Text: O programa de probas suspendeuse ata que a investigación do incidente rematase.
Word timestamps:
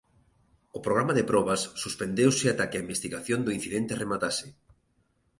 O 0.77 0.79
programa 0.85 1.13
de 1.15 1.27
probas 1.31 1.61
suspendeuse 1.83 2.45
ata 2.53 2.69
que 2.69 2.77
a 2.77 2.85
investigación 2.85 3.39
do 3.43 3.55
incidente 3.57 3.99
rematase. 4.03 4.47